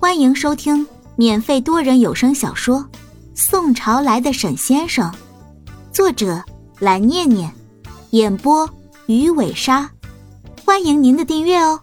[0.00, 0.86] 欢迎收听
[1.16, 2.78] 免费多人有声小说
[3.34, 5.10] 《宋朝来的沈先生》，
[5.92, 6.40] 作者
[6.78, 7.52] 蓝念念，
[8.10, 8.70] 演播
[9.06, 9.90] 鱼尾鲨。
[10.64, 11.82] 欢迎您的订阅哦。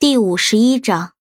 [0.00, 1.12] 第五十一章。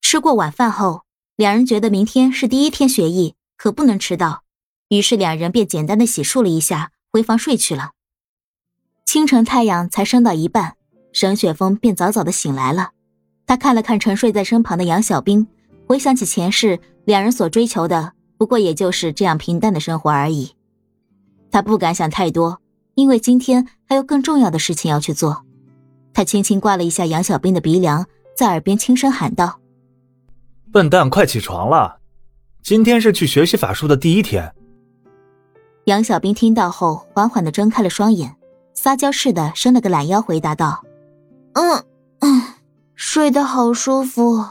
[0.00, 1.02] 吃过晚饭后，
[1.36, 4.42] 两人觉得明天是第一天学艺，可不能迟到，
[4.88, 7.90] 于是两人便简单的洗漱了一下，回房睡去了。
[9.04, 10.78] 清晨太阳才升到一半，
[11.12, 12.92] 沈雪峰便早早的醒来了。
[13.48, 15.44] 他看了看沉睡在身旁的杨小兵，
[15.86, 20.54] 回想起前世，两人所追求的不过也就是这样平淡的生活而已。
[21.50, 22.60] 他不敢想太多，
[22.94, 25.44] 因为今天还有更重要的事情要去做。
[26.12, 28.04] 他轻轻刮了一下杨小兵的鼻梁，
[28.36, 29.58] 在耳边轻声喊道
[30.70, 32.00] ：“笨蛋，快起床了！
[32.62, 34.52] 今天是去学习法术的第一天。”
[35.86, 38.36] 杨小兵听到后，缓缓的睁开了双眼。
[38.74, 40.84] 撒娇似的伸了个懒腰，回答道
[41.54, 41.84] ：“嗯嗯，
[42.98, 44.44] 睡得好舒服。”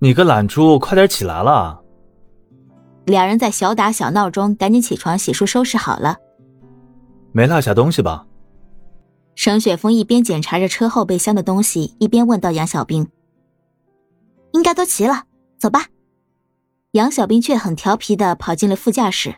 [0.00, 1.80] 你个懒猪，快点起来了！
[3.04, 6.16] 两人在小打小闹中赶紧起床，洗漱收拾好了。
[7.32, 8.26] 没落下东西吧？
[9.34, 13.06] 沈雪峰一边检查着车后备箱的东西，一边问道：“杨小兵，
[14.52, 15.24] 应该都齐了，
[15.58, 15.86] 走吧。”
[16.92, 19.36] 杨小兵却很调皮的跑进了副驾驶。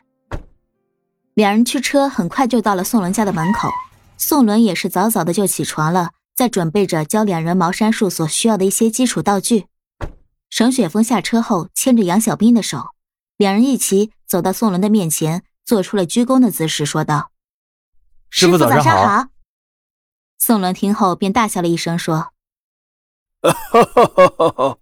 [1.35, 3.69] 两人驱车很快就到了宋伦家的门口，
[4.17, 9.67] 宋伦也是早早的就起床了，在准备着教两人茅山术所需要的一些基础道具。
[10.51, 12.91] 沈雪峰下车后牵着杨小兵的手，
[13.37, 17.33] 两人一起走到宋伦的面前，做出了鞠躬的姿势，说道
[18.31, 19.29] ：“师傅早上好。”
[20.39, 22.33] 宋伦听后便大笑了一声，说
[23.43, 24.79] ：“哈哈哈哈哈！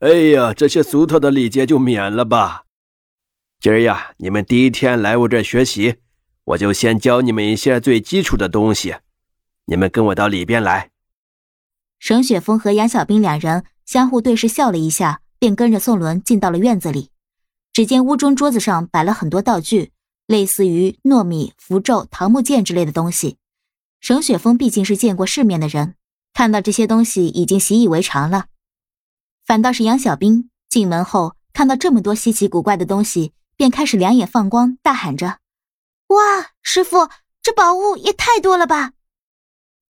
[0.00, 2.64] 哎呀，这些俗套的礼节就免了吧。”
[3.58, 5.96] 今儿呀，你们第一天来我这学习，
[6.44, 8.96] 我就先教你们一些最基础的东西。
[9.68, 10.90] 你们跟我到里边来。
[11.98, 17.10] 沈雪峰和杨小兵两人相互对视笑了一下，便跟着宋伦进到了院子里。
[17.72, 19.92] 只见屋中桌子上摆了很多道具，
[20.26, 23.36] 类似于糯米、符咒、桃木剑之类的东西。
[24.00, 25.94] 沈雪峰毕竟是见过世面的人，
[26.32, 28.46] 看到这些东西已经习以为常了。
[29.44, 33.32] 反倒是杨小兵进门后看到这么多稀奇古怪的东西。
[33.56, 35.40] 便开始两眼放光，大喊着
[36.14, 37.08] ：“哇，师傅，
[37.42, 38.92] 这宝物也太多了吧！”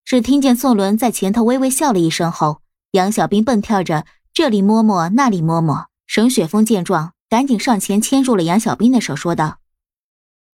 [0.07, 5.89] 只听见宋伦在前头微微笑了一声后，杨小兵蹦跳着这里摸摸，那里摸摸。
[6.05, 9.59] 沈雪峰见状，赶紧上前牵住了杨小兵的手，说道：“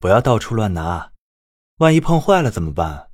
[0.01, 1.11] 不要到处乱拿，
[1.77, 3.09] 万一碰坏了怎么办？”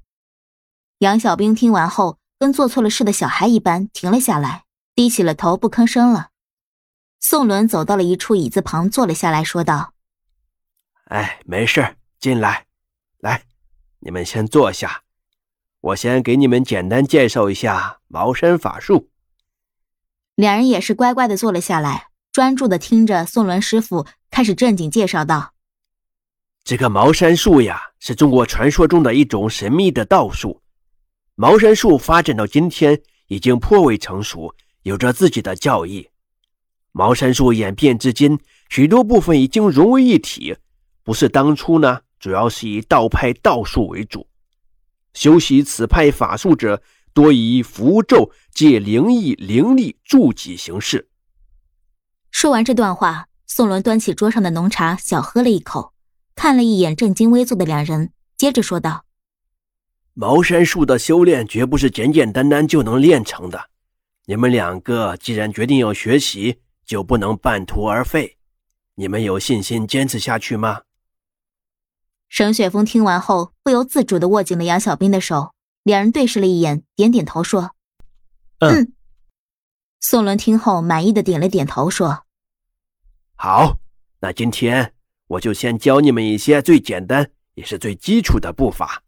[1.00, 4.64] 杨小兵听完后，跟做错了事的小孩一般停了下来，
[4.96, 6.30] 低起了头，不吭声了。
[7.20, 9.92] 宋伦走到了一处椅子旁，坐了下来，说道
[11.12, 12.66] ：“哎，没事，进来，
[13.18, 13.44] 来，
[14.00, 15.04] 你们先坐下，
[15.82, 19.10] 我先给你们简单介绍一下茅山法术。”
[20.36, 25.54] 两人也是乖乖的坐了下来，专注的听着宋伦师傅开始正经介绍道
[26.64, 30.62] ：“这个茅山术呀，是中国传说中的一种神秘的道术。
[31.36, 36.10] 茅山术发展到今天，已经颇为成熟，有着自己的教义。”
[36.94, 40.56] 茅山术演变至今，许多部分已经融为一体。
[41.04, 44.29] 不是当初呢，主要是以道派道术为主。
[45.14, 46.82] 修习此派法术者，
[47.14, 51.10] 多以符咒借灵异灵力助己行事。
[52.32, 55.94] 说完这段话，宋伦端起桌上的浓茶，小喝了一口，
[56.36, 59.06] 看了一眼正襟危坐的两人，接着说道
[60.14, 63.70] ：“茅山术的修炼绝不是简简单单就能练成的。
[64.28, 68.38] 你们两个既然决定要学习，就不能半途而废，
[68.96, 70.82] 你们有信心坚持下去吗？
[72.30, 75.54] 沈雪峰听完后，不由自主的握紧了杨小兵的手，
[75.84, 77.76] 两人对视了一眼，点点头说
[78.58, 78.94] ：“嗯。”
[80.02, 82.24] 宋伦听后满意的点了点头，说
[83.38, 83.78] ：“好，
[84.22, 84.96] 那今天
[85.28, 89.04] 我就先教你们一些最简单也是最基础的步伐。”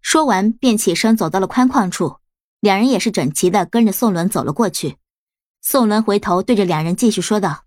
[0.00, 2.16] 说完，便起身走到了宽旷处，
[2.60, 4.96] 两人也是整齐的跟着宋伦走了过去。
[5.60, 7.66] 宋伦回头对着两人继续说道：“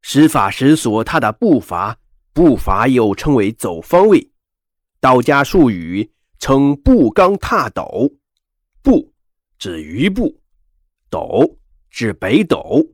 [0.00, 1.98] 施法时所踏的步伐，
[2.32, 4.30] 步伐又称为走方位，
[5.00, 8.12] 道家术语称步罡踏斗。
[8.82, 9.12] 步
[9.58, 10.40] 指余步，
[11.10, 11.58] 斗
[11.90, 12.86] 指北斗。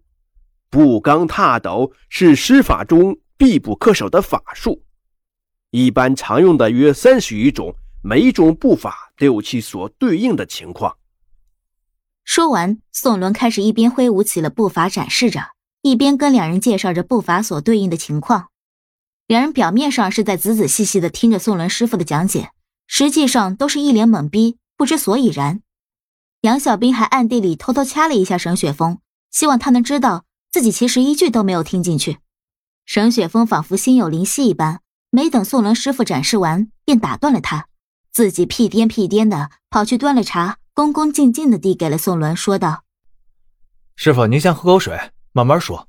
[0.71, 4.83] 步罡踏斗是施法中必不可少的法术，
[5.71, 10.97] 一般常用的约三十余种，每一种步法都有其所对应的情况。”
[12.25, 15.53] 说完，宋伦开始一边挥舞起了步伐展示着，
[15.83, 18.49] 一边跟两人介绍着步伐所对应的情况。
[19.27, 22.51] 两人表面上是在仔仔细细的听着宋伦师傅的讲解，
[22.87, 25.63] 实际上都是一脸懵逼，不知所以然。
[26.43, 28.99] 杨小兵还暗地里偷偷掐了一下沈雪峰，
[29.31, 32.19] 希望他能知道自己其实一句都没有听进去。
[32.85, 37.69] 沈雪峰仿佛心有灵犀一般，没等宋伦师傅展示完，便打断了他，
[38.13, 42.85] 自己屁颠屁颠的跑去端了茶，恭恭敬敬的递给了宋伦，说道
[43.97, 45.01] ：“师傅，您先喝口水，
[45.33, 45.89] 慢慢说。”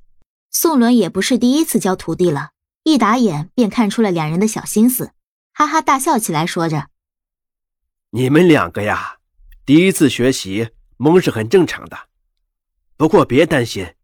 [0.49, 2.51] 宋伦也不是第一次教徒弟了，
[2.85, 5.11] 一打眼便看出了两人的小心思，
[5.53, 6.89] 哈哈大笑起来，说着
[8.13, 9.17] ：“你们两个呀，
[9.65, 11.97] 第一次学习懵是很正常的，
[12.95, 13.95] 不过别担心，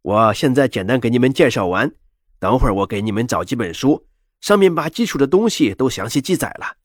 [0.00, 1.92] 我现在简单给你们介绍完。”
[2.40, 4.06] 等会儿我给你们找几本书，
[4.40, 6.76] 上面把基础的东西都详细记载了，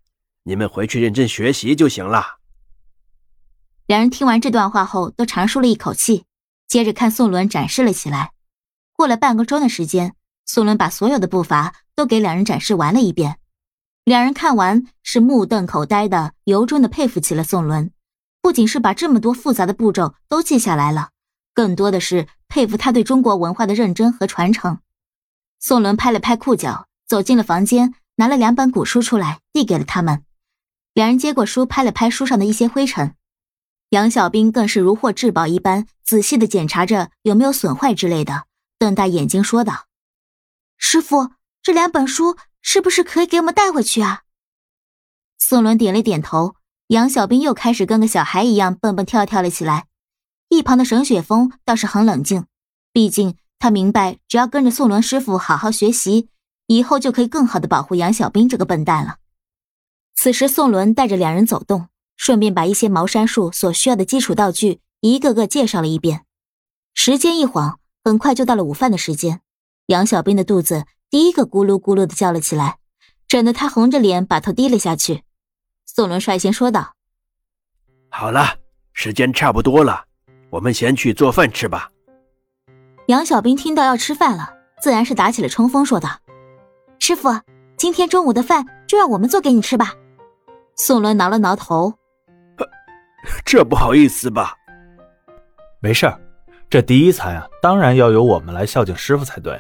[0.44, 2.40] 你们回去认真学习就行了。
[3.88, 6.26] 两人听完这段话后，都长舒了一口气，
[6.68, 8.32] 接着看宋伦展示了起来。
[8.94, 10.14] 过了半个钟的时间，
[10.46, 13.38] 宋伦把所有的步伐都给两人展示完了一遍。
[14.04, 17.92] 两人看完是目瞪口呆的，由衷的佩服起了宋伦。
[18.42, 21.10] 不仅是把这么多复杂的步骤都记下来了，
[21.54, 24.80] 更多的是佩服他对中国文化的认真和传承。
[25.60, 30.24] 宋伦拍了拍裤脚，走进了房间，拿了两本古书出来，递给了他们。
[30.96, 33.14] 两人接过书，拍了拍书上的一些灰尘。
[33.92, 38.46] 杨小兵更是如获至宝一般，仔细的检查着有没有损坏之类的，
[38.80, 39.86] 瞪大眼睛说道
[40.92, 41.32] ：“师傅，
[41.64, 44.24] 这两本书是不是可以给我们带回去啊？”
[45.40, 46.56] 宋伦点了点头。
[46.88, 49.86] 杨小兵又开始跟个小孩一样蹦蹦跳跳了起来。
[50.50, 52.46] 一旁的沈雪峰倒是很冷静，
[52.92, 53.38] 毕竟。
[53.58, 56.28] 他明白，只要跟着宋伦师傅好好学习，
[56.68, 59.16] 以后就可以更好的保护杨小兵这个笨蛋了。
[60.14, 61.88] 此时，宋伦带着两人走动，
[62.18, 66.26] 顺便把一些茅山术所需要的基础道具一个个介绍了一遍。
[66.94, 69.40] 时间一晃，很快就到了午饭的时间。
[69.88, 72.78] 杨小兵的肚子第一个咕噜咕噜的叫了起来，
[73.28, 75.24] 整得他红着脸把头低了下去。
[75.86, 76.94] 宋伦率先说道
[78.10, 78.56] ：“好了，
[78.94, 80.06] 时间差不多了，
[80.50, 81.90] 我们先去做饭吃吧。”
[83.08, 86.10] 杨小兵听到要吃饭了，自然是打起了冲锋，说道
[87.00, 87.30] ：“师傅，
[87.76, 89.94] 今天中午的饭就让我们做给你吃吧。”
[90.78, 91.94] 宋伦挠了挠头
[93.44, 94.56] ：“这不好意思吧
[95.82, 96.22] ？”“没事儿，
[96.70, 99.60] 这第一餐啊，当然要由我们来孝敬师傅才对。”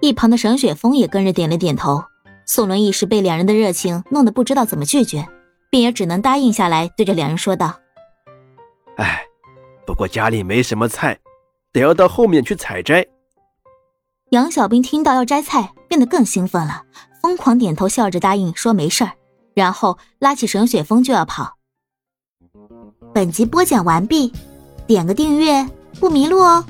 [0.00, 2.02] 一旁的沈雪峰也跟着点了点头。
[2.46, 5.26] 宋伦一时被两人的热情弄得不知道怎么拒绝，
[5.70, 7.78] 便也只能答应下来，对着两人说道
[8.98, 9.22] ：“哎，
[9.86, 11.18] 不过家里没什么菜。”
[11.72, 13.06] 得要到后面去采摘。
[14.30, 16.82] 杨小兵听到要摘菜，变得更兴奋了，
[17.22, 19.12] 疯狂点头，笑着答应说没事儿，
[19.54, 21.54] 然后拉起沈雪峰就要跑。
[23.14, 24.32] 本集播讲完毕，
[24.88, 25.64] 点个订阅
[26.00, 26.64] 不迷路哦。